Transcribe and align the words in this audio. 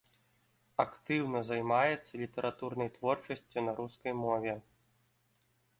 Актыўна 0.83 1.39
займаецца 1.51 2.13
літаратурнай 2.23 2.89
творчасцю 2.97 3.59
на 3.69 3.81
рускай 3.83 4.13
мове. 4.25 4.53